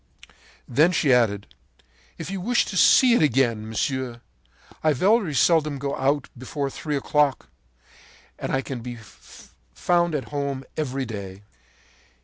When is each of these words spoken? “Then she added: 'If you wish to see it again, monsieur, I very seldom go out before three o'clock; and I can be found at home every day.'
“Then 0.67 0.91
she 0.93 1.13
added: 1.13 1.53
'If 2.17 2.31
you 2.31 2.41
wish 2.41 2.65
to 2.65 2.75
see 2.75 3.13
it 3.13 3.21
again, 3.21 3.69
monsieur, 3.69 4.21
I 4.83 4.93
very 4.93 5.35
seldom 5.35 5.77
go 5.77 5.95
out 5.95 6.27
before 6.35 6.71
three 6.71 6.95
o'clock; 6.97 7.49
and 8.39 8.51
I 8.51 8.61
can 8.63 8.81
be 8.81 8.95
found 8.95 10.15
at 10.15 10.29
home 10.33 10.63
every 10.75 11.05
day.' 11.05 11.43